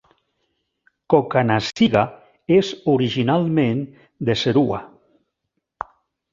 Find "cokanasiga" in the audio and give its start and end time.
1.13-2.03